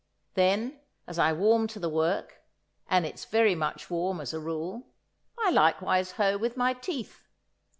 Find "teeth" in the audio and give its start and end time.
6.73-7.27